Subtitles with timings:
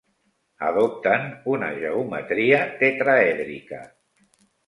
[0.67, 3.83] Adopten una geometria tetraèdrica.